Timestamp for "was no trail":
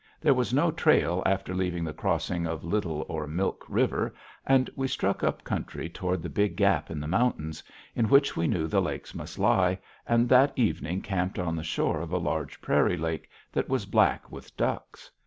0.33-1.21